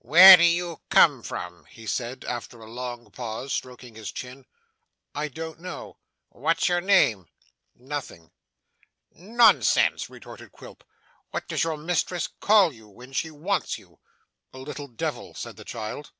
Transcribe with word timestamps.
'Where 0.00 0.36
do 0.36 0.42
you 0.42 0.80
come 0.90 1.22
from?' 1.22 1.64
he 1.66 1.86
said 1.86 2.24
after 2.24 2.58
a 2.60 2.68
long 2.68 3.08
pause, 3.12 3.52
stroking 3.52 3.94
his 3.94 4.10
chin. 4.10 4.44
'I 5.14 5.28
don't 5.28 5.60
know.' 5.60 5.98
'What's 6.30 6.68
your 6.68 6.80
name?' 6.80 7.28
'Nothing.' 7.76 8.32
'Nonsense!' 9.12 10.10
retorted 10.10 10.50
Quilp. 10.50 10.82
'What 11.30 11.46
does 11.46 11.62
your 11.62 11.76
mistress 11.76 12.28
call 12.40 12.72
you 12.72 12.88
when 12.88 13.12
she 13.12 13.30
wants 13.30 13.78
you?' 13.78 14.00
'A 14.52 14.58
little 14.58 14.88
devil,' 14.88 15.34
said 15.34 15.54
the 15.54 15.64
child. 15.64 16.10